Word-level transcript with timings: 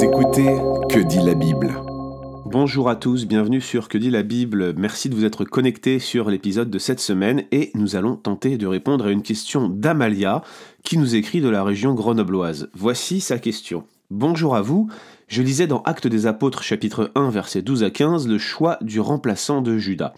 Écoutez 0.00 0.56
Que 0.88 1.00
dit 1.00 1.18
la 1.18 1.34
Bible 1.34 1.74
Bonjour 2.44 2.88
à 2.88 2.94
tous, 2.94 3.26
bienvenue 3.26 3.60
sur 3.60 3.88
Que 3.88 3.98
dit 3.98 4.10
la 4.10 4.22
Bible. 4.22 4.74
Merci 4.76 5.08
de 5.08 5.14
vous 5.16 5.24
être 5.24 5.44
connectés 5.44 5.98
sur 5.98 6.30
l'épisode 6.30 6.70
de 6.70 6.78
cette 6.78 7.00
semaine 7.00 7.44
et 7.50 7.72
nous 7.74 7.96
allons 7.96 8.14
tenter 8.14 8.58
de 8.58 8.66
répondre 8.66 9.06
à 9.06 9.10
une 9.10 9.22
question 9.22 9.68
d'Amalia 9.68 10.42
qui 10.84 10.98
nous 10.98 11.16
écrit 11.16 11.40
de 11.40 11.48
la 11.48 11.64
région 11.64 11.94
grenobloise. 11.94 12.70
Voici 12.74 13.20
sa 13.20 13.38
question. 13.38 13.84
Bonjour 14.10 14.54
à 14.54 14.62
vous, 14.62 14.88
je 15.26 15.42
lisais 15.42 15.66
dans 15.66 15.82
Actes 15.82 16.06
des 16.06 16.26
Apôtres 16.26 16.62
chapitre 16.62 17.10
1 17.16 17.30
versets 17.30 17.62
12 17.62 17.82
à 17.82 17.90
15 17.90 18.28
le 18.28 18.38
choix 18.38 18.78
du 18.80 19.00
remplaçant 19.00 19.62
de 19.62 19.78
Judas. 19.78 20.14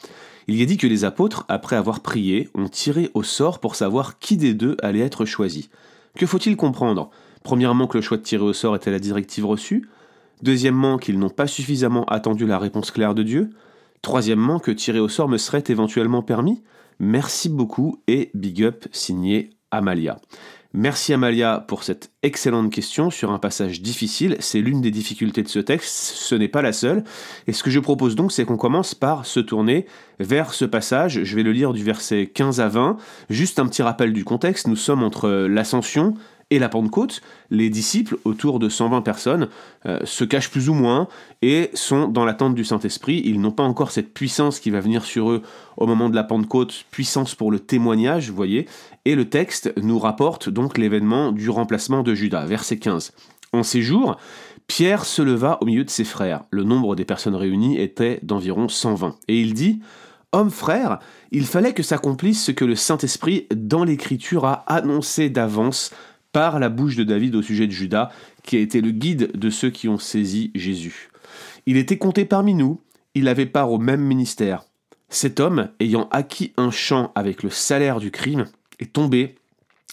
Il 0.46 0.56
y 0.56 0.62
est 0.62 0.66
dit 0.66 0.76
que 0.76 0.86
les 0.86 1.04
apôtres, 1.04 1.46
après 1.48 1.76
avoir 1.76 2.00
prié, 2.00 2.48
ont 2.54 2.68
tiré 2.68 3.10
au 3.14 3.22
sort 3.22 3.60
pour 3.60 3.76
savoir 3.76 4.18
qui 4.18 4.36
des 4.36 4.52
deux 4.52 4.76
allait 4.82 5.00
être 5.00 5.24
choisi. 5.24 5.70
Que 6.16 6.26
faut-il 6.26 6.56
comprendre? 6.56 7.10
Premièrement 7.42 7.86
que 7.86 7.98
le 7.98 8.02
choix 8.02 8.16
de 8.16 8.22
tirer 8.22 8.44
au 8.44 8.52
sort 8.52 8.76
était 8.76 8.90
la 8.90 8.98
directive 8.98 9.46
reçue. 9.46 9.88
Deuxièmement 10.42 10.98
qu'ils 10.98 11.18
n'ont 11.18 11.30
pas 11.30 11.46
suffisamment 11.46 12.04
attendu 12.04 12.46
la 12.46 12.58
réponse 12.58 12.90
claire 12.90 13.14
de 13.14 13.22
Dieu. 13.22 13.50
Troisièmement 14.02 14.58
que 14.58 14.70
tirer 14.70 15.00
au 15.00 15.08
sort 15.08 15.28
me 15.28 15.36
serait 15.36 15.64
éventuellement 15.68 16.22
permis. 16.22 16.62
Merci 16.98 17.48
beaucoup 17.48 18.02
et 18.08 18.30
big 18.34 18.62
up 18.62 18.86
signé 18.92 19.50
Amalia. 19.70 20.18
Merci 20.72 21.12
Amalia 21.12 21.64
pour 21.66 21.82
cette 21.82 22.12
excellente 22.22 22.70
question 22.70 23.10
sur 23.10 23.32
un 23.32 23.38
passage 23.40 23.82
difficile. 23.82 24.36
C'est 24.38 24.60
l'une 24.60 24.80
des 24.80 24.92
difficultés 24.92 25.42
de 25.42 25.48
ce 25.48 25.58
texte, 25.58 25.92
ce 26.14 26.36
n'est 26.36 26.46
pas 26.46 26.62
la 26.62 26.72
seule. 26.72 27.02
Et 27.48 27.52
ce 27.52 27.64
que 27.64 27.70
je 27.70 27.80
propose 27.80 28.14
donc, 28.14 28.30
c'est 28.30 28.44
qu'on 28.44 28.56
commence 28.56 28.94
par 28.94 29.26
se 29.26 29.40
tourner 29.40 29.86
vers 30.20 30.54
ce 30.54 30.64
passage. 30.64 31.24
Je 31.24 31.36
vais 31.36 31.42
le 31.42 31.50
lire 31.50 31.72
du 31.72 31.82
verset 31.82 32.26
15 32.32 32.60
à 32.60 32.68
20. 32.68 32.98
Juste 33.30 33.58
un 33.58 33.66
petit 33.66 33.82
rappel 33.82 34.12
du 34.12 34.24
contexte. 34.24 34.68
Nous 34.68 34.76
sommes 34.76 35.02
entre 35.02 35.28
l'ascension 35.28 36.14
et 36.50 36.58
la 36.58 36.68
Pentecôte, 36.68 37.22
les 37.50 37.70
disciples, 37.70 38.18
autour 38.24 38.58
de 38.58 38.68
120 38.68 39.02
personnes, 39.02 39.48
euh, 39.86 40.00
se 40.04 40.24
cachent 40.24 40.50
plus 40.50 40.68
ou 40.68 40.74
moins 40.74 41.08
et 41.42 41.70
sont 41.74 42.08
dans 42.08 42.24
l'attente 42.24 42.54
du 42.54 42.64
Saint-Esprit. 42.64 43.22
Ils 43.24 43.40
n'ont 43.40 43.52
pas 43.52 43.62
encore 43.62 43.90
cette 43.92 44.12
puissance 44.12 44.60
qui 44.60 44.70
va 44.70 44.80
venir 44.80 45.04
sur 45.04 45.30
eux 45.30 45.42
au 45.76 45.86
moment 45.86 46.08
de 46.08 46.16
la 46.16 46.24
Pentecôte, 46.24 46.84
puissance 46.90 47.34
pour 47.34 47.50
le 47.50 47.60
témoignage, 47.60 48.30
vous 48.30 48.36
voyez. 48.36 48.66
Et 49.04 49.14
le 49.14 49.28
texte 49.28 49.72
nous 49.80 49.98
rapporte 49.98 50.48
donc 50.48 50.76
l'événement 50.76 51.32
du 51.32 51.50
remplacement 51.50 52.02
de 52.02 52.14
Judas, 52.14 52.44
verset 52.46 52.78
15. 52.78 53.12
En 53.52 53.62
ces 53.62 53.82
jours, 53.82 54.16
Pierre 54.66 55.04
se 55.04 55.22
leva 55.22 55.58
au 55.60 55.64
milieu 55.64 55.84
de 55.84 55.90
ses 55.90 56.04
frères. 56.04 56.44
Le 56.50 56.62
nombre 56.62 56.94
des 56.94 57.04
personnes 57.04 57.34
réunies 57.34 57.78
était 57.78 58.20
d'environ 58.22 58.68
120. 58.68 59.16
Et 59.26 59.40
il 59.40 59.54
dit 59.54 59.80
Homme 60.32 60.50
frère, 60.50 61.00
il 61.32 61.44
fallait 61.44 61.74
que 61.74 61.82
s'accomplisse 61.82 62.44
ce 62.44 62.52
que 62.52 62.64
le 62.64 62.76
Saint-Esprit 62.76 63.48
dans 63.52 63.82
l'Écriture 63.82 64.44
a 64.44 64.62
annoncé 64.68 65.28
d'avance 65.28 65.90
par 66.32 66.58
la 66.58 66.68
bouche 66.68 66.96
de 66.96 67.04
David 67.04 67.34
au 67.34 67.42
sujet 67.42 67.66
de 67.66 67.72
Judas, 67.72 68.10
qui 68.42 68.56
a 68.56 68.60
été 68.60 68.80
le 68.80 68.90
guide 68.90 69.32
de 69.36 69.50
ceux 69.50 69.70
qui 69.70 69.88
ont 69.88 69.98
saisi 69.98 70.50
Jésus. 70.54 71.10
Il 71.66 71.76
était 71.76 71.98
compté 71.98 72.24
parmi 72.24 72.54
nous, 72.54 72.80
il 73.14 73.28
avait 73.28 73.46
part 73.46 73.72
au 73.72 73.78
même 73.78 74.02
ministère. 74.02 74.64
Cet 75.08 75.40
homme, 75.40 75.70
ayant 75.80 76.08
acquis 76.12 76.52
un 76.56 76.70
champ 76.70 77.12
avec 77.14 77.42
le 77.42 77.50
salaire 77.50 77.98
du 77.98 78.10
crime, 78.10 78.46
est 78.78 78.92
tombé, 78.92 79.34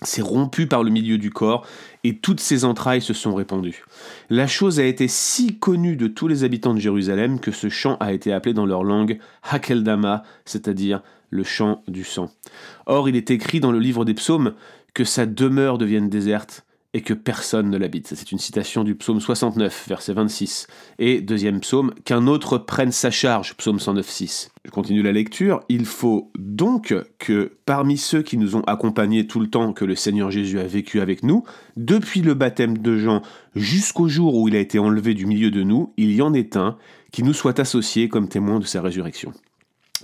s'est 0.03 0.21
rompu 0.21 0.67
par 0.67 0.83
le 0.83 0.91
milieu 0.91 1.17
du 1.17 1.31
corps, 1.31 1.65
et 2.03 2.17
toutes 2.17 2.39
ses 2.39 2.65
entrailles 2.65 3.01
se 3.01 3.13
sont 3.13 3.33
répandues. 3.33 3.83
La 4.29 4.45
chose 4.45 4.79
a 4.79 4.85
été 4.85 5.07
si 5.07 5.57
connue 5.57 5.95
de 5.95 6.07
tous 6.07 6.27
les 6.27 6.43
habitants 6.43 6.75
de 6.75 6.79
Jérusalem 6.79 7.39
que 7.39 7.51
ce 7.51 7.69
champ 7.69 7.97
a 7.99 8.13
été 8.13 8.31
appelé 8.31 8.53
dans 8.53 8.67
leur 8.67 8.83
langue 8.83 9.17
Hakeldama, 9.43 10.23
c'est-à-dire 10.45 11.01
le 11.29 11.43
champ 11.43 11.83
du 11.87 12.03
sang. 12.03 12.29
Or, 12.85 13.09
il 13.09 13.15
est 13.15 13.31
écrit 13.31 13.59
dans 13.59 13.71
le 13.71 13.79
livre 13.79 14.05
des 14.05 14.13
psaumes 14.13 14.53
que 14.97 15.03
sa 15.03 15.27
demeure 15.27 15.77
devienne 15.77 16.09
déserte 16.09 16.65
et 16.95 17.01
que 17.01 17.13
personne 17.13 17.69
ne 17.69 17.77
l'habite. 17.77 18.15
C'est 18.15 18.31
une 18.31 18.39
citation 18.39 18.83
du 18.83 18.95
psaume 18.95 19.21
69, 19.21 19.85
verset 19.87 20.13
26. 20.13 20.65
Et 20.97 21.21
deuxième 21.21 21.59
psaume, 21.59 21.93
qu'un 22.03 22.25
autre 22.25 22.57
prenne 22.57 22.91
sa 22.91 23.11
charge, 23.11 23.55
psaume 23.57 23.79
109, 23.79 24.09
6. 24.09 24.49
Je 24.65 24.71
continue 24.71 25.03
la 25.03 25.11
lecture. 25.11 25.59
Il 25.69 25.85
faut 25.85 26.31
donc 26.39 26.95
que 27.19 27.51
parmi 27.67 27.95
ceux 27.95 28.23
qui 28.23 28.37
nous 28.37 28.55
ont 28.55 28.63
accompagnés 28.63 29.27
tout 29.27 29.39
le 29.39 29.51
temps 29.51 29.71
que 29.71 29.85
le 29.85 29.93
Seigneur 29.93 30.31
Jésus 30.31 30.59
a 30.59 30.65
vécu 30.65 30.99
avec 30.99 31.21
nous, 31.21 31.43
depuis 31.75 32.23
le 32.23 32.33
baptême 32.33 32.79
de 32.79 32.97
Jean 32.97 33.21
jusqu'au 33.55 34.07
jour 34.07 34.33
où 34.33 34.47
il 34.47 34.55
a 34.55 34.59
été 34.59 34.79
enlevé 34.79 35.13
du 35.13 35.27
milieu 35.27 35.51
de 35.51 35.61
nous, 35.61 35.93
il 35.97 36.11
y 36.11 36.23
en 36.23 36.33
ait 36.33 36.57
un 36.57 36.75
qui 37.11 37.21
nous 37.21 37.33
soit 37.33 37.59
associé 37.59 38.09
comme 38.09 38.29
témoin 38.29 38.57
de 38.57 38.65
sa 38.65 38.81
résurrection. 38.81 39.31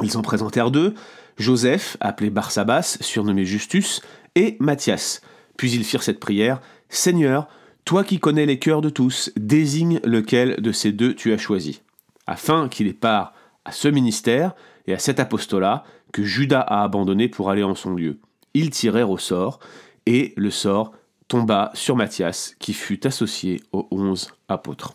Ils 0.03 0.11
s'en 0.11 0.21
présentèrent 0.21 0.69
deux, 0.69 0.93
Joseph, 1.37 1.97
appelé 1.99 2.29
Barsabas, 2.29 2.97
surnommé 3.01 3.45
Justus, 3.45 4.01
et 4.35 4.57
Matthias. 4.59 5.21
Puis 5.57 5.71
ils 5.71 5.83
firent 5.83 6.03
cette 6.03 6.19
prière 6.19 6.61
Seigneur, 6.89 7.47
toi 7.85 8.03
qui 8.03 8.19
connais 8.19 8.45
les 8.45 8.59
cœurs 8.59 8.81
de 8.81 8.89
tous, 8.89 9.31
désigne 9.35 9.99
lequel 10.03 10.61
de 10.61 10.71
ces 10.71 10.91
deux 10.91 11.13
tu 11.13 11.33
as 11.33 11.37
choisi, 11.37 11.81
afin 12.27 12.69
qu'il 12.69 12.87
ait 12.87 12.93
part 12.93 13.33
à 13.65 13.71
ce 13.71 13.87
ministère 13.87 14.53
et 14.87 14.93
à 14.93 14.99
cet 14.99 15.19
apostolat 15.19 15.83
que 16.11 16.23
Judas 16.23 16.61
a 16.61 16.83
abandonné 16.83 17.27
pour 17.27 17.49
aller 17.49 17.63
en 17.63 17.75
son 17.75 17.95
lieu. 17.95 18.19
Ils 18.53 18.69
tirèrent 18.69 19.09
au 19.09 19.17
sort, 19.17 19.59
et 20.05 20.33
le 20.37 20.51
sort 20.51 20.91
tomba 21.27 21.71
sur 21.73 21.95
Matthias, 21.95 22.55
qui 22.59 22.73
fut 22.73 23.07
associé 23.07 23.61
aux 23.71 23.87
onze 23.91 24.29
apôtres. 24.47 24.93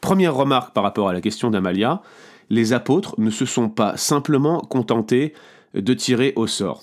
Première 0.00 0.34
remarque 0.34 0.74
par 0.74 0.82
rapport 0.82 1.08
à 1.08 1.12
la 1.12 1.20
question 1.20 1.50
d'Amalia, 1.50 2.02
les 2.50 2.72
apôtres 2.72 3.14
ne 3.18 3.30
se 3.30 3.46
sont 3.46 3.70
pas 3.70 3.96
simplement 3.96 4.60
contentés 4.60 5.32
de 5.74 5.94
tirer 5.94 6.34
au 6.36 6.46
sort. 6.46 6.82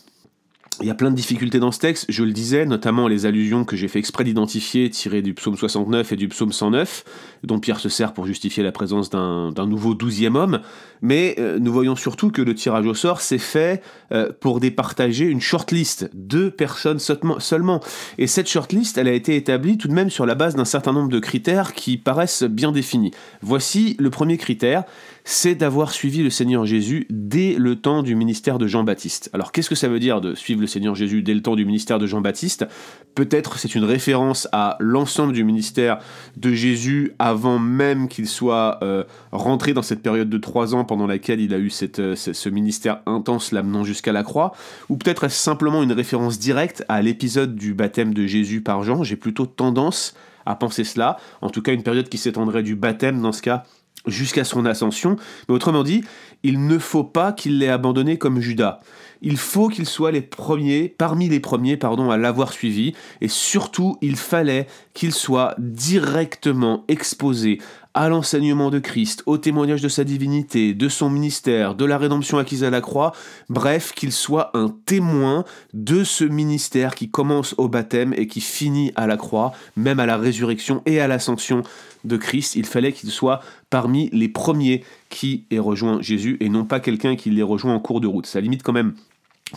Il 0.82 0.88
y 0.88 0.92
a 0.92 0.96
plein 0.96 1.12
de 1.12 1.16
difficultés 1.16 1.60
dans 1.60 1.74
ce 1.74 1.80
texte, 1.80 2.06
je 2.08 2.24
le 2.24 2.32
disais, 2.32 2.66
notamment 2.66 3.10
les 3.10 3.26
allusions 3.26 3.66
que 3.66 3.76
j'ai 3.76 3.90
fait 3.90 4.00
exprès 4.00 4.24
d'identifier 4.24 4.90
tirées 4.90 5.22
du 5.22 5.34
psaume 5.34 5.58
69 5.58 6.14
et 6.14 6.16
du 6.16 6.30
psaume 6.30 6.54
109, 6.54 7.04
dont 7.44 7.60
Pierre 7.60 7.82
se 7.82 7.90
sert 7.90 8.14
pour 8.14 8.26
justifier 8.26 8.64
la 8.64 8.72
présence 8.72 9.10
d'un 9.10 9.68
nouveau 9.68 9.94
douzième 9.94 10.38
homme, 10.38 10.62
mais 11.02 11.36
euh, 11.38 11.60
nous 11.60 11.74
voyons 11.74 11.98
surtout 11.98 12.32
que 12.32 12.42
le 12.42 12.56
tirage 12.56 12.86
au 12.86 12.94
sort 12.94 13.20
s'est 13.20 13.40
fait 13.40 13.82
euh, 14.14 14.32
pour 14.40 14.62
départager 14.62 15.26
une 15.26 15.42
shortlist, 15.42 16.10
deux 16.14 16.50
personnes 16.50 17.00
seulement. 17.00 17.82
Et 18.18 18.28
cette 18.28 18.48
shortlist, 18.48 18.98
elle 18.98 19.10
a 19.10 19.14
été 19.14 19.36
établie 19.36 19.78
tout 19.78 19.90
de 19.90 19.94
même 19.94 20.10
sur 20.10 20.26
la 20.26 20.36
base 20.36 20.56
d'un 20.56 20.66
certain 20.66 20.94
nombre 20.94 21.10
de 21.10 21.20
critères 21.20 21.74
qui 21.74 21.98
paraissent 21.98 22.44
bien 22.44 22.72
définis. 22.72 23.12
Voici 23.42 23.98
le 24.00 24.10
premier 24.10 24.38
critère, 24.38 24.86
c'est 25.30 25.54
d'avoir 25.54 25.92
suivi 25.92 26.24
le 26.24 26.32
Seigneur 26.32 26.66
Jésus 26.66 27.06
dès 27.12 27.54
le 27.54 27.76
temps 27.76 28.02
du 28.02 28.16
ministère 28.16 28.58
de 28.58 28.66
Jean-Baptiste. 28.66 29.30
Alors 29.32 29.52
qu'est-ce 29.52 29.70
que 29.70 29.76
ça 29.76 29.88
veut 29.88 30.00
dire 30.00 30.22
de 30.22 30.34
suivre 30.34 30.60
le 30.60 30.66
Seigneur 30.66 30.96
Jésus 30.96 31.22
dès 31.22 31.36
le 31.36 31.44
temps 31.44 31.56
du 31.56 31.66
ministère 31.66 32.00
de 32.00 32.08
Jean-Baptiste? 32.08 32.66
Peut-être 33.14 33.60
c'est 33.60 33.76
une 33.76 33.84
référence 33.84 34.48
à 34.54 34.76
l'ensemble 34.80 35.34
du 35.34 35.44
ministère 35.44 36.00
de 36.36 36.52
Jésus 36.52 37.14
avant 37.20 37.60
même 37.60 38.08
qu'il 38.08 38.28
soit 38.28 38.80
euh, 38.82 39.04
rentré 39.32 39.74
dans 39.74 39.84
cette 39.84 40.02
période 40.02 40.32
de 40.32 40.38
trois 40.40 40.74
ans 40.74 40.84
pendant 40.84 41.06
laquelle 41.06 41.42
il 41.42 41.54
a 41.54 41.60
eu 41.60 41.72
euh, 42.00 42.16
ce 42.16 42.50
ministère 42.50 43.02
intense 43.06 43.52
l'amenant 43.52 43.84
jusqu'à 43.84 44.12
la 44.12 44.24
croix, 44.24 44.54
ou 44.90 44.98
peut-être 44.98 45.26
est-ce 45.26 45.38
simplement 45.38 45.84
une 45.84 45.92
référence 45.92 46.40
directe 46.40 46.84
à 46.90 47.04
l'épisode 47.04 47.54
du 47.54 47.76
baptême 47.76 48.16
de 48.16 48.26
Jésus 48.26 48.62
par 48.62 48.82
Jean? 48.82 49.04
J'ai 49.04 49.16
plutôt 49.16 49.46
tendance 49.46 50.16
à 50.48 50.56
penser 50.56 50.84
cela, 50.84 51.18
en 51.42 51.52
tout 51.52 51.62
cas 51.62 51.74
une 51.74 51.84
période 51.84 52.10
qui 52.10 52.18
s'étendrait 52.18 52.64
du 52.64 52.76
baptême 52.76 53.22
dans 53.22 53.32
ce 53.32 53.44
cas 53.44 53.66
jusqu'à 54.10 54.44
son 54.44 54.66
ascension. 54.66 55.16
Mais 55.48 55.56
autrement 55.56 55.84
dit, 55.84 56.04
il 56.44 56.66
ne 56.66 56.78
faut 56.78 57.04
pas 57.04 57.32
qu'il 57.32 57.60
l'ait 57.60 57.70
abandonné 57.70 58.18
comme 58.18 58.40
Judas. 58.40 58.80
Il 59.22 59.38
faut 59.38 59.68
qu'il 59.68 59.86
soit 59.86 60.12
les 60.12 60.22
premiers, 60.22 60.88
parmi 60.88 61.28
les 61.28 61.40
premiers, 61.40 61.76
pardon, 61.76 62.10
à 62.10 62.18
l'avoir 62.18 62.54
suivi, 62.54 62.94
et 63.20 63.28
surtout, 63.28 63.98
il 64.02 64.16
fallait 64.16 64.68
qu'il 64.94 65.14
soit 65.14 65.56
directement 65.58 66.86
exposé 66.88 67.60
à 67.94 68.08
l'enseignement 68.10 68.70
de 68.70 68.80
Christ, 68.80 69.24
au 69.26 69.38
témoignage 69.38 69.82
de 69.82 69.90
sa 69.90 70.04
divinité, 70.04 70.74
de 70.74 70.90
son 70.90 71.10
ministère, 71.10 71.76
de 71.76 71.86
la 71.86 71.98
rédemption 71.98 72.38
acquise 72.38 72.64
à 72.64 72.70
la 72.70 72.82
croix, 72.82 73.14
bref, 73.50 73.94
qu'il 73.94 74.12
soit 74.12 74.56
un 74.56 74.70
témoin 74.86 75.44
de 75.74 76.04
ce 76.04 76.24
ministère 76.24 76.96
qui 76.96 77.10
commence 77.10 77.56
au 77.58 77.68
baptême 77.68 78.14
et 78.16 78.28
qui 78.28 78.42
finit 78.42 78.92
à 78.96 79.08
la 79.08 79.18
croix, 79.18 79.54
même 79.76 80.00
à 80.00 80.06
la 80.06 80.18
résurrection 80.18 80.82
et 80.86 81.00
à 81.00 81.08
l'ascension 81.08 81.64
de 82.06 82.18
Christ. 82.18 82.56
Il 82.56 82.66
fallait 82.66 82.94
qu'il 82.94 83.10
soit 83.10 83.42
parmi 83.70 84.10
les 84.14 84.30
premiers 84.30 84.84
qui 85.10 85.46
aient 85.52 85.60
rejoint 85.60 86.02
Jésus 86.02 86.38
et 86.40 86.50
non 86.50 86.66
pas 86.66 86.80
quelqu'un 86.80 87.16
qui 87.16 87.32
les 87.32 87.44
rejoint 87.44 87.74
en 87.74 87.80
cours 87.80 88.02
de 88.02 88.08
route. 88.08 88.28
Ça 88.28 88.40
limite 88.40 88.64
quand 88.64 88.74
même 88.74 88.94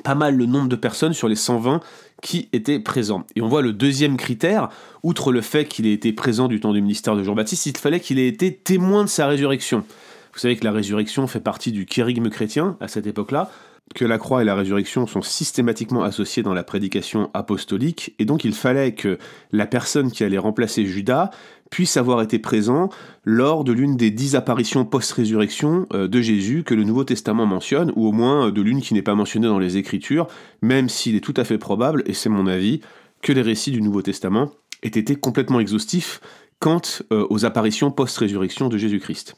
pas 0.05 0.15
mal 0.15 0.37
le 0.37 0.47
nombre 0.47 0.69
de 0.69 0.77
personnes 0.77 1.13
sur 1.13 1.29
les 1.29 1.37
120 1.37 1.81
qui 2.23 2.49
étaient 2.53 2.79
présents. 2.79 3.27
Et 3.37 3.43
on 3.43 3.49
voit 3.49 3.63
le 3.63 3.73
deuxième 3.73 4.17
critère, 4.17 4.69
outre 5.03 5.33
le 5.33 5.41
fait 5.41 5.67
qu'il 5.67 5.87
ait 5.87 5.93
été 5.93 6.13
présent 6.13 6.49
du 6.49 6.61
temps 6.61 6.73
du 6.73 6.81
ministère 6.81 7.17
de 7.17 7.23
Jean-Baptiste, 7.23 7.67
il 7.67 7.77
fallait 7.77 8.01
qu'il 8.01 8.19
ait 8.19 8.29
été 8.29 8.55
témoin 8.55 9.05
de 9.05 9.09
sa 9.09 9.27
résurrection. 9.27 9.85
Vous 10.33 10.39
savez 10.39 10.57
que 10.57 10.65
la 10.65 10.73
résurrection 10.73 11.27
fait 11.27 11.41
partie 11.41 11.73
du 11.73 11.85
kérigme 11.85 12.31
chrétien 12.31 12.77
à 12.81 12.89
cette 12.89 13.07
époque-là, 13.07 13.51
que 13.95 14.05
la 14.05 14.19
croix 14.19 14.43
et 14.43 14.45
la 14.45 14.55
résurrection 14.55 15.07
sont 15.07 15.23
systématiquement 15.23 16.03
associées 16.03 16.43
dans 16.43 16.55
la 16.55 16.65
prédication 16.65 17.31
apostolique, 17.35 18.15
et 18.19 18.25
donc 18.25 18.45
il 18.45 18.55
fallait 18.55 18.95
que 18.95 19.19
la 19.53 19.67
personne 19.67 20.11
qui 20.11 20.25
allait 20.25 20.39
remplacer 20.39 20.87
Judas 20.87 21.31
puisse 21.71 21.97
avoir 21.97 22.21
été 22.21 22.39
présent 22.39 22.91
lors 23.25 23.65
de 23.65 23.73
l'une 23.73 23.97
des 23.97 24.11
dix 24.11 24.35
apparitions 24.35 24.85
post-résurrection 24.85 25.87
euh, 25.95 26.07
de 26.07 26.21
Jésus 26.21 26.65
que 26.65 26.75
le 26.75 26.85
Nouveau 26.85 27.05
Testament 27.05 27.47
mentionne, 27.47 27.93
ou 27.97 28.07
au 28.07 28.13
moins 28.13 28.51
de 28.51 28.61
l'une 28.61 28.83
qui 28.83 28.95
n'est 28.95 29.03
pas 29.03 29.15
mentionnée 29.15 29.49
dans 29.49 29.59
les 29.59 29.79
Écritures, 29.79 30.27
même 30.61 30.89
s'il 30.89 31.17
est 31.17 31.21
tout 31.21 31.35
à 31.37 31.45
fait 31.45 31.59
probable, 31.59 32.03
et 32.07 32.13
c'est 32.13 32.29
mon 32.29 32.47
avis, 32.47 32.81
que 33.23 33.33
les 33.33 33.43
récits 33.43 33.71
du 33.71 33.81
Nouveau 33.81 34.03
Testament 34.03 34.53
aient 34.83 34.89
été 34.89 35.17
complètement 35.17 35.61
exhaustifs, 35.61 36.21
quant 36.59 36.83
euh, 37.11 37.27
aux 37.31 37.45
apparitions 37.45 37.91
post-résurrection 37.91 38.69
de 38.69 38.79
Jésus-Christ. 38.79 39.35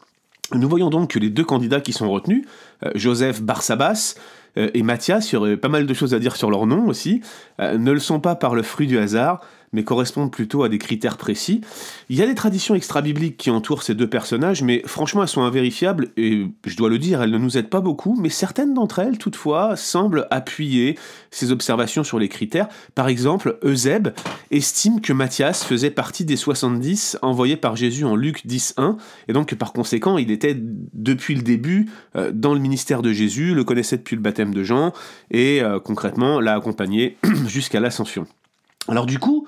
Nous 0.52 0.68
voyons 0.68 0.90
donc 0.90 1.10
que 1.10 1.18
les 1.18 1.30
deux 1.30 1.44
candidats 1.44 1.80
qui 1.80 1.92
sont 1.92 2.10
retenus, 2.10 2.44
euh, 2.44 2.73
Joseph 2.94 3.42
Barsabas 3.42 4.14
euh, 4.56 4.70
et 4.74 4.82
Matthias, 4.82 5.30
il 5.30 5.34
y 5.34 5.36
aurait 5.36 5.56
pas 5.56 5.68
mal 5.68 5.86
de 5.86 5.94
choses 5.94 6.14
à 6.14 6.18
dire 6.18 6.36
sur 6.36 6.50
leur 6.50 6.66
nom 6.66 6.86
aussi, 6.86 7.20
ne 7.58 7.92
le 7.92 8.00
sont 8.00 8.20
pas 8.20 8.34
par 8.34 8.54
le 8.54 8.62
fruit 8.62 8.86
du 8.86 8.98
hasard, 8.98 9.40
mais 9.74 9.84
correspondent 9.84 10.30
plutôt 10.30 10.62
à 10.62 10.68
des 10.68 10.78
critères 10.78 11.18
précis. 11.18 11.60
Il 12.08 12.16
y 12.16 12.22
a 12.22 12.26
des 12.26 12.34
traditions 12.34 12.74
extra-bibliques 12.74 13.36
qui 13.36 13.50
entourent 13.50 13.82
ces 13.82 13.94
deux 13.94 14.08
personnages, 14.08 14.62
mais 14.62 14.82
franchement 14.86 15.22
elles 15.22 15.28
sont 15.28 15.42
invérifiables, 15.42 16.08
et 16.16 16.46
je 16.64 16.76
dois 16.76 16.88
le 16.88 16.98
dire, 16.98 17.20
elles 17.20 17.32
ne 17.32 17.38
nous 17.38 17.58
aident 17.58 17.68
pas 17.68 17.80
beaucoup, 17.80 18.16
mais 18.18 18.28
certaines 18.28 18.72
d'entre 18.72 19.00
elles, 19.00 19.18
toutefois, 19.18 19.76
semblent 19.76 20.26
appuyer 20.30 20.96
ces 21.30 21.52
observations 21.52 22.04
sur 22.04 22.18
les 22.18 22.28
critères. 22.28 22.68
Par 22.94 23.08
exemple, 23.08 23.58
Euseb 23.64 24.08
estime 24.50 25.00
que 25.00 25.12
Matthias 25.12 25.64
faisait 25.64 25.90
partie 25.90 26.24
des 26.24 26.36
70 26.36 27.18
envoyés 27.22 27.56
par 27.56 27.74
Jésus 27.74 28.04
en 28.04 28.14
Luc 28.14 28.46
10.1, 28.46 28.96
et 29.28 29.32
donc 29.32 29.48
que 29.48 29.54
par 29.56 29.72
conséquent 29.72 30.16
il 30.16 30.30
était 30.30 30.56
depuis 30.56 31.34
le 31.34 31.42
début 31.42 31.90
euh, 32.14 32.30
dans 32.32 32.54
le 32.54 32.60
ministère 32.60 32.73
de 33.02 33.12
Jésus, 33.12 33.54
le 33.54 33.64
connaissait 33.64 33.96
depuis 33.96 34.16
le 34.16 34.22
baptême 34.22 34.54
de 34.54 34.62
Jean, 34.62 34.92
et 35.30 35.62
euh, 35.62 35.80
concrètement 35.80 36.40
l'a 36.40 36.54
accompagné 36.54 37.16
jusqu'à 37.46 37.80
l'ascension. 37.80 38.26
Alors 38.88 39.06
du 39.06 39.18
coup, 39.18 39.46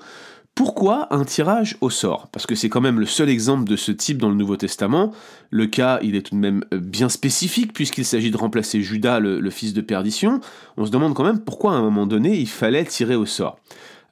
pourquoi 0.55 1.13
un 1.13 1.23
tirage 1.23 1.77
au 1.81 1.91
sort? 1.91 2.29
Parce 2.31 2.47
que 2.47 2.55
c'est 2.55 2.67
quand 2.67 2.81
même 2.81 2.99
le 2.99 3.05
seul 3.05 3.29
exemple 3.29 3.65
de 3.65 3.75
ce 3.75 3.91
type 3.91 4.17
dans 4.17 4.29
le 4.29 4.35
Nouveau 4.35 4.57
Testament. 4.57 5.13
Le 5.51 5.67
cas, 5.67 5.99
il 6.01 6.15
est 6.15 6.23
tout 6.23 6.33
de 6.33 6.39
même 6.39 6.63
euh, 6.73 6.79
bien 6.79 7.09
spécifique 7.09 7.73
puisqu'il 7.73 8.05
s'agit 8.05 8.31
de 8.31 8.37
remplacer 8.37 8.81
Judas, 8.81 9.19
le, 9.19 9.49
fils 9.51 9.73
de 9.73 9.81
perdition. 9.81 10.39
On 10.75 10.87
se 10.87 10.91
demande 10.91 11.13
quand 11.13 11.23
même 11.23 11.39
pourquoi 11.39 11.73
à 11.73 11.75
un 11.75 11.81
moment 11.81 12.07
donné 12.07 12.37
il 12.37 12.49
fallait 12.49 12.85
tirer 12.85 13.15
au 13.15 13.27
sort. 13.27 13.59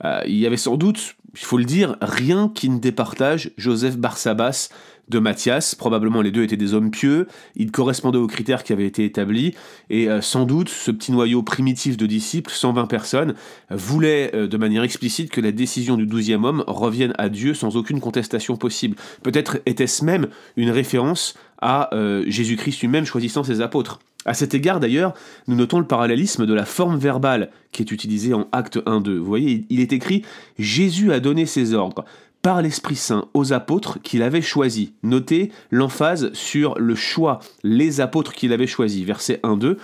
Euh, 0.04 0.22
il 0.28 0.36
y 0.36 0.46
avait 0.46 0.58
sans 0.58 0.78
doute, 0.78 1.16
il 1.34 1.40
faut 1.40 1.58
le 1.58 1.66
dire, 1.66 1.96
rien 2.00 2.52
qui 2.54 2.70
ne 2.70 2.78
départage 2.78 3.50
Joseph 3.58 3.98
Barsabas 3.98 4.70
de 5.10 5.20
Matthias. 5.20 5.76
Probablement 5.76 6.22
les 6.22 6.32
deux 6.32 6.44
étaient 6.44 6.58
des 6.58 6.74
hommes 6.74 6.92
pieux, 6.92 7.28
ils 7.56 7.72
correspondaient 7.72 8.18
aux 8.18 8.28
critères 8.28 8.64
qui 8.64 8.74
avaient 8.74 8.86
été 8.86 9.06
établis, 9.06 9.54
et 9.90 10.10
euh, 10.10 10.22
sans 10.22 10.46
doute 10.46 10.70
ce 10.70 10.92
petit 10.92 11.12
noyau 11.12 11.44
primitif 11.44 11.98
de 11.98 12.06
disciples, 12.06 12.52
120 12.52 12.86
personnes, 12.88 13.36
voulait 13.70 14.32
euh, 14.34 14.48
de 14.48 14.58
manière 14.58 14.84
explicite 14.84 15.32
que 15.32 15.42
la 15.42 15.52
décision 15.52 15.98
du 15.98 16.06
douzième 16.06 16.44
homme 16.44 16.64
revienne 16.68 17.14
à 17.18 17.30
Dieu 17.30 17.54
sans 17.54 17.76
aucune 17.76 18.00
contestation 18.00 18.58
possible. 18.58 18.96
Peut-être 19.24 19.60
était-ce 19.66 20.04
même 20.04 20.28
une 20.58 20.72
référence 20.72 21.36
à 21.62 21.94
euh, 21.96 22.24
Jésus-Christ 22.28 22.82
lui-même 22.82 23.06
choisissant 23.06 23.44
ses 23.44 23.62
apôtres. 23.62 24.00
À 24.26 24.34
cet 24.34 24.56
égard 24.56 24.80
d'ailleurs, 24.80 25.14
nous 25.48 25.56
notons 25.56 25.78
le 25.78 25.86
parallélisme 25.86 26.48
de 26.48 26.54
la 26.54 26.66
forme 26.66 26.98
verbale 26.98 27.52
qui 27.72 27.84
est 27.84 27.92
utilisée 27.92 28.34
en 28.34 28.48
acte 28.52 28.78
1-2. 28.78 29.18
Vous 29.18 29.26
voyez, 29.26 29.66
il 29.70 29.80
est 29.80 29.94
écrit 29.94 30.24
Jésus 30.58 31.14
a 31.14 31.20
donné 31.20 31.46
ses 31.46 31.76
ordres 31.76 32.06
par 32.46 32.62
l'Esprit 32.62 32.96
Saint 32.96 33.28
aux 33.34 33.54
apôtres 33.54 34.00
qu'il 34.04 34.22
avait 34.22 34.44
choisis. 34.44 34.90
Notez 35.02 35.52
l'emphase 35.72 36.32
sur 36.34 36.78
le 36.78 36.94
choix, 36.94 37.40
les 37.64 38.02
apôtres 38.02 38.34
qu'il 38.34 38.54
avait 38.54 38.68
choisis, 38.68 39.04
verset 39.04 39.40
1-2. 39.44 39.78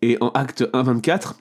Et 0.00 0.16
en 0.20 0.28
acte 0.28 0.62
1-24, 0.72 1.32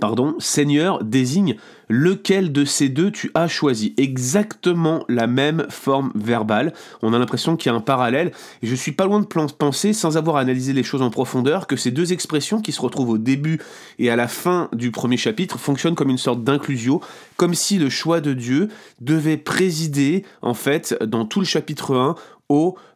pardon, 0.00 0.34
Seigneur 0.38 1.04
désigne 1.04 1.56
lequel 1.88 2.52
de 2.52 2.64
ces 2.64 2.88
deux 2.88 3.10
tu 3.10 3.30
as 3.34 3.48
choisi. 3.48 3.94
Exactement 3.98 5.04
la 5.08 5.26
même 5.26 5.66
forme 5.68 6.10
verbale. 6.14 6.72
On 7.02 7.12
a 7.12 7.18
l'impression 7.18 7.56
qu'il 7.56 7.70
y 7.70 7.74
a 7.74 7.76
un 7.76 7.80
parallèle. 7.80 8.32
Et 8.62 8.66
je 8.66 8.74
suis 8.74 8.92
pas 8.92 9.04
loin 9.04 9.20
de 9.20 9.26
penser, 9.26 9.92
sans 9.92 10.16
avoir 10.16 10.36
analysé 10.36 10.72
les 10.72 10.82
choses 10.82 11.02
en 11.02 11.10
profondeur, 11.10 11.66
que 11.66 11.76
ces 11.76 11.90
deux 11.90 12.12
expressions 12.12 12.62
qui 12.62 12.72
se 12.72 12.80
retrouvent 12.80 13.10
au 13.10 13.18
début 13.18 13.60
et 13.98 14.10
à 14.10 14.16
la 14.16 14.28
fin 14.28 14.68
du 14.72 14.90
premier 14.90 15.18
chapitre 15.18 15.58
fonctionnent 15.58 15.94
comme 15.94 16.10
une 16.10 16.18
sorte 16.18 16.42
d'inclusio, 16.42 17.02
comme 17.36 17.54
si 17.54 17.78
le 17.78 17.90
choix 17.90 18.20
de 18.20 18.32
Dieu 18.32 18.68
devait 19.00 19.36
présider, 19.36 20.24
en 20.40 20.54
fait, 20.54 20.96
dans 21.02 21.26
tout 21.26 21.40
le 21.40 21.46
chapitre 21.46 21.94
1, 21.94 22.14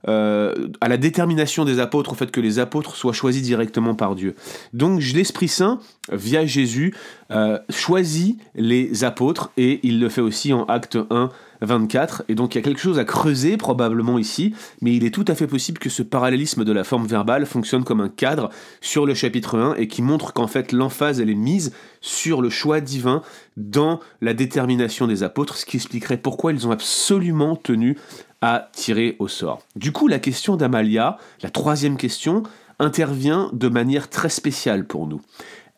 euh, 0.09 0.69
à 0.81 0.89
la 0.89 0.97
détermination 0.97 1.65
des 1.65 1.81
apôtres, 1.81 2.13
au 2.13 2.15
fait 2.15 2.31
que 2.31 2.41
les 2.41 2.59
apôtres 2.59 2.97
soient 2.97 3.13
choisis 3.13 3.43
directement 3.43 3.95
par 3.95 4.15
Dieu. 4.15 4.35
Donc 4.73 5.03
l'Esprit 5.03 5.49
Saint, 5.49 5.81
via 6.13 6.47
Jésus, 6.47 6.95
euh, 7.31 7.59
choisit 7.71 8.39
les 8.55 9.05
apôtres 9.05 9.51
et 9.57 9.81
il 9.83 10.01
le 10.01 10.09
fait 10.09 10.21
aussi 10.21 10.53
en 10.53 10.65
acte 10.65 10.99
1. 11.11 11.31
24, 11.63 12.25
et 12.29 12.35
donc 12.35 12.55
il 12.55 12.59
y 12.59 12.61
a 12.61 12.63
quelque 12.63 12.81
chose 12.81 12.99
à 12.99 13.05
creuser 13.05 13.57
probablement 13.57 14.19
ici, 14.19 14.55
mais 14.83 14.95
il 14.95 15.05
est 15.05 15.11
tout 15.11 15.25
à 15.29 15.35
fait 15.35 15.47
possible 15.47 15.79
que 15.79 15.89
ce 15.89 16.03
parallélisme 16.03 16.65
de 16.65 16.73
la 16.73 16.85
forme 16.85 17.07
verbale 17.07 17.47
fonctionne 17.47 17.85
comme 17.85 18.01
un 18.01 18.09
cadre 18.09 18.51
sur 18.81 19.07
le 19.07 19.15
chapitre 19.15 19.59
1 19.59 19.75
et 19.77 19.89
qui 19.89 20.03
montre 20.03 20.33
qu'en 20.33 20.47
fait 20.47 20.73
l'emphase 20.73 21.21
est 21.21 21.25
mise 21.25 21.73
sur 22.01 22.43
le 22.43 22.51
choix 22.51 22.81
divin 22.81 23.23
dans 23.57 24.01
la 24.21 24.35
détermination 24.35 25.07
des 25.07 25.23
apôtres, 25.23 25.57
ce 25.57 25.67
qui 25.67 25.77
expliquerait 25.77 26.19
pourquoi 26.19 26.53
ils 26.53 26.67
ont 26.67 26.71
absolument 26.71 27.57
tenu 27.57 27.97
à 28.43 28.69
tirer 28.73 29.17
au 29.19 29.29
sort. 29.29 29.63
Du 29.77 29.93
coup, 29.93 30.09
la 30.09 30.19
question 30.19 30.57
d'Amalia, 30.57 31.19
la 31.43 31.51
troisième 31.51 31.97
question, 31.97 32.43
intervient 32.79 33.51
de 33.53 33.69
manière 33.69 34.11
très 34.11 34.29
spéciale 34.29 34.87
pour 34.87 35.07
nous. 35.07 35.21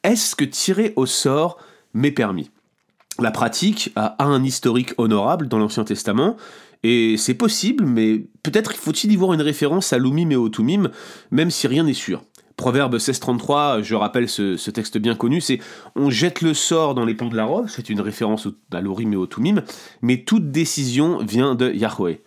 Est-ce 0.02 0.36
que 0.36 0.44
tirer 0.44 0.92
au 0.96 1.06
sort 1.06 1.58
m'est 1.94 2.10
permis? 2.10 2.50
La 3.20 3.30
pratique 3.30 3.92
a 3.96 4.24
un 4.24 4.44
historique 4.44 4.94
honorable 4.96 5.48
dans 5.48 5.58
l'Ancien 5.58 5.84
Testament, 5.84 6.36
et 6.84 7.16
c'est 7.16 7.34
possible, 7.34 7.84
mais 7.84 8.24
peut-être 8.44 8.72
faut-il 8.74 9.12
y 9.12 9.16
voir 9.16 9.32
une 9.32 9.42
référence 9.42 9.92
à 9.92 9.98
l'umim 9.98 10.30
et 10.30 10.36
au 10.36 10.48
tumim, 10.48 10.90
même 11.30 11.50
si 11.50 11.66
rien 11.66 11.82
n'est 11.82 11.94
sûr. 11.94 12.22
Proverbe 12.56 12.94
1633, 12.94 13.82
je 13.82 13.94
rappelle 13.94 14.28
ce, 14.28 14.70
texte 14.70 14.98
bien 14.98 15.14
connu, 15.14 15.40
c'est 15.40 15.60
On 15.94 16.10
jette 16.10 16.42
le 16.42 16.54
sort 16.54 16.94
dans 16.94 17.04
les 17.04 17.14
ponts 17.14 17.28
de 17.28 17.36
la 17.36 17.44
robe, 17.44 17.66
c'est 17.68 17.88
une 17.88 18.00
référence 18.00 18.48
à 18.72 18.80
l'urim 18.80 19.12
et 19.12 19.16
au 19.16 19.26
tumim, 19.26 19.62
mais 20.02 20.24
toute 20.24 20.50
décision 20.50 21.18
vient 21.18 21.54
de 21.54 21.72
Yahweh. 21.72 22.20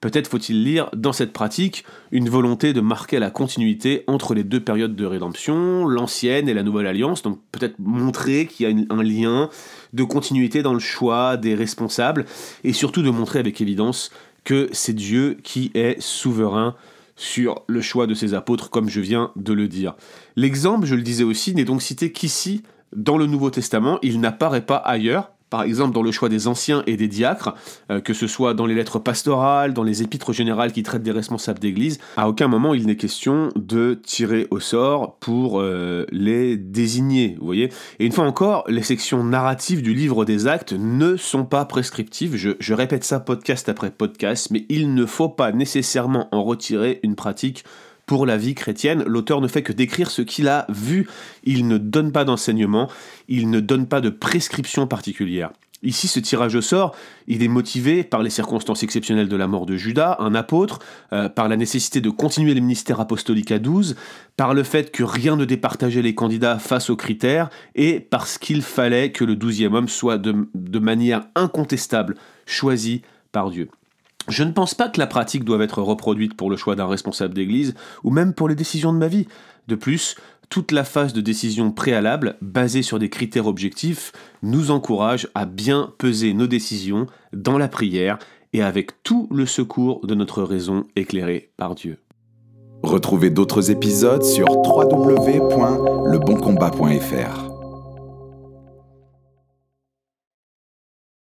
Peut-être 0.00 0.28
faut-il 0.28 0.62
lire 0.62 0.90
dans 0.94 1.12
cette 1.12 1.32
pratique 1.32 1.84
une 2.12 2.28
volonté 2.28 2.72
de 2.72 2.80
marquer 2.80 3.18
la 3.18 3.30
continuité 3.30 4.04
entre 4.06 4.34
les 4.34 4.44
deux 4.44 4.60
périodes 4.60 4.94
de 4.94 5.06
rédemption, 5.06 5.86
l'ancienne 5.86 6.48
et 6.48 6.54
la 6.54 6.62
nouvelle 6.62 6.86
alliance, 6.86 7.22
donc 7.22 7.40
peut-être 7.52 7.78
montrer 7.78 8.46
qu'il 8.46 8.68
y 8.68 8.72
a 8.72 8.94
un 8.94 9.02
lien 9.02 9.48
de 9.92 10.04
continuité 10.04 10.62
dans 10.62 10.74
le 10.74 10.78
choix 10.78 11.36
des 11.36 11.54
responsables, 11.54 12.26
et 12.64 12.72
surtout 12.72 13.02
de 13.02 13.10
montrer 13.10 13.38
avec 13.38 13.60
évidence 13.60 14.10
que 14.44 14.68
c'est 14.72 14.94
Dieu 14.94 15.38
qui 15.42 15.70
est 15.74 16.00
souverain 16.00 16.74
sur 17.16 17.62
le 17.66 17.80
choix 17.80 18.06
de 18.06 18.14
ses 18.14 18.34
apôtres, 18.34 18.70
comme 18.70 18.88
je 18.88 19.00
viens 19.00 19.32
de 19.36 19.52
le 19.52 19.68
dire. 19.68 19.94
L'exemple, 20.36 20.86
je 20.86 20.94
le 20.94 21.02
disais 21.02 21.24
aussi, 21.24 21.54
n'est 21.54 21.64
donc 21.64 21.82
cité 21.82 22.12
qu'ici 22.12 22.62
dans 22.94 23.18
le 23.18 23.26
Nouveau 23.26 23.50
Testament, 23.50 23.98
il 24.02 24.20
n'apparaît 24.20 24.64
pas 24.64 24.76
ailleurs, 24.76 25.32
par 25.50 25.62
exemple 25.62 25.94
dans 25.94 26.02
le 26.02 26.12
choix 26.12 26.28
des 26.28 26.48
anciens 26.48 26.82
et 26.86 26.96
des 26.96 27.08
diacres, 27.08 27.54
euh, 27.90 28.00
que 28.00 28.14
ce 28.14 28.26
soit 28.26 28.54
dans 28.54 28.66
les 28.66 28.74
lettres 28.74 28.98
pastorales, 28.98 29.74
dans 29.74 29.82
les 29.82 30.02
épîtres 30.02 30.32
générales 30.32 30.72
qui 30.72 30.82
traitent 30.82 31.02
des 31.02 31.12
responsables 31.12 31.58
d'église, 31.58 31.98
à 32.16 32.28
aucun 32.28 32.48
moment 32.48 32.74
il 32.74 32.86
n'est 32.86 32.96
question 32.96 33.50
de 33.56 33.94
tirer 33.94 34.46
au 34.50 34.60
sort 34.60 35.16
pour 35.18 35.60
euh, 35.60 36.06
les 36.10 36.56
désigner, 36.56 37.36
vous 37.38 37.46
voyez. 37.46 37.70
Et 37.98 38.06
une 38.06 38.12
fois 38.12 38.24
encore, 38.24 38.64
les 38.68 38.82
sections 38.82 39.22
narratives 39.24 39.82
du 39.82 39.94
livre 39.94 40.24
des 40.24 40.46
actes 40.46 40.72
ne 40.72 41.16
sont 41.16 41.44
pas 41.44 41.64
prescriptives, 41.64 42.36
je, 42.36 42.50
je 42.58 42.74
répète 42.74 43.04
ça 43.04 43.20
podcast 43.20 43.68
après 43.68 43.90
podcast, 43.90 44.48
mais 44.50 44.66
il 44.68 44.94
ne 44.94 45.06
faut 45.06 45.28
pas 45.28 45.52
nécessairement 45.52 46.28
en 46.32 46.42
retirer 46.42 47.00
une 47.02 47.14
pratique 47.14 47.64
pour 48.06 48.24
la 48.24 48.36
vie 48.36 48.54
chrétienne. 48.54 49.02
L'auteur 49.06 49.40
ne 49.40 49.48
fait 49.48 49.62
que 49.62 49.72
décrire 49.72 50.10
ce 50.10 50.22
qu'il 50.22 50.48
a 50.48 50.66
vu. 50.68 51.08
Il 51.44 51.68
ne 51.68 51.76
donne 51.76 52.12
pas 52.12 52.24
d'enseignement, 52.24 52.88
il 53.28 53.50
ne 53.50 53.60
donne 53.60 53.86
pas 53.86 54.00
de 54.00 54.10
prescription 54.10 54.86
particulière. 54.86 55.50
Ici, 55.82 56.08
ce 56.08 56.20
tirage 56.20 56.54
au 56.54 56.62
sort, 56.62 56.96
il 57.26 57.42
est 57.42 57.48
motivé 57.48 58.02
par 58.02 58.22
les 58.22 58.30
circonstances 58.30 58.82
exceptionnelles 58.82 59.28
de 59.28 59.36
la 59.36 59.46
mort 59.46 59.66
de 59.66 59.76
Judas, 59.76 60.16
un 60.20 60.34
apôtre, 60.34 60.78
euh, 61.12 61.28
par 61.28 61.48
la 61.48 61.56
nécessité 61.56 62.00
de 62.00 62.08
continuer 62.08 62.54
le 62.54 62.60
ministère 62.60 62.98
apostolique 62.98 63.52
à 63.52 63.58
12, 63.58 63.94
par 64.38 64.54
le 64.54 64.62
fait 64.62 64.90
que 64.90 65.04
rien 65.04 65.36
ne 65.36 65.44
départageait 65.44 66.02
les 66.02 66.14
candidats 66.14 66.58
face 66.58 66.88
aux 66.88 66.96
critères, 66.96 67.50
et 67.74 68.00
parce 68.00 68.38
qu'il 68.38 68.62
fallait 68.62 69.12
que 69.12 69.24
le 69.24 69.36
douzième 69.36 69.74
homme 69.74 69.88
soit 69.88 70.18
de 70.18 70.78
manière 70.78 71.26
incontestable 71.34 72.16
choisi 72.46 73.02
par 73.30 73.50
Dieu. 73.50 73.68
Je 74.28 74.42
ne 74.42 74.52
pense 74.52 74.74
pas 74.74 74.88
que 74.88 74.98
la 74.98 75.06
pratique 75.06 75.44
doive 75.44 75.62
être 75.62 75.82
reproduite 75.82 76.36
pour 76.36 76.50
le 76.50 76.56
choix 76.56 76.76
d'un 76.76 76.86
responsable 76.86 77.34
d'église 77.34 77.74
ou 78.02 78.10
même 78.10 78.34
pour 78.34 78.48
les 78.48 78.54
décisions 78.54 78.92
de 78.92 78.98
ma 78.98 79.08
vie. 79.08 79.26
De 79.68 79.74
plus, 79.74 80.16
toute 80.48 80.72
la 80.72 80.84
phase 80.84 81.12
de 81.12 81.20
décision 81.20 81.72
préalable, 81.72 82.36
basée 82.40 82.82
sur 82.82 82.98
des 82.98 83.10
critères 83.10 83.46
objectifs, 83.46 84.12
nous 84.42 84.70
encourage 84.70 85.28
à 85.34 85.44
bien 85.44 85.92
peser 85.98 86.32
nos 86.34 86.46
décisions 86.46 87.06
dans 87.32 87.58
la 87.58 87.68
prière 87.68 88.18
et 88.52 88.62
avec 88.62 89.02
tout 89.02 89.28
le 89.30 89.46
secours 89.46 90.06
de 90.06 90.14
notre 90.14 90.42
raison 90.42 90.84
éclairée 90.94 91.50
par 91.56 91.74
Dieu. 91.74 91.98
Retrouvez 92.82 93.30
d'autres 93.30 93.70
épisodes 93.70 94.22
sur 94.22 94.46
www.leboncombat.fr. 94.48 97.45